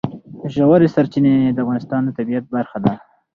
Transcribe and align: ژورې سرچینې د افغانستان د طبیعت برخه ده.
ژورې 0.53 0.87
سرچینې 0.95 1.35
د 1.51 1.57
افغانستان 1.63 2.01
د 2.05 2.09
طبیعت 2.17 2.45
برخه 2.55 2.77
ده. 2.83 2.93